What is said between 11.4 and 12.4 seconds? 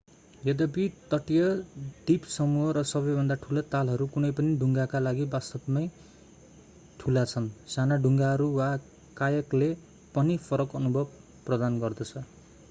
प्रदान गर्दछ